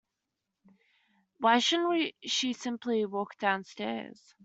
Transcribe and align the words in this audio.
Why 1.37 1.59
shouldn't 1.59 2.15
she 2.25 2.53
simply 2.53 3.05
walk 3.05 3.37
downstairs? 3.37 4.33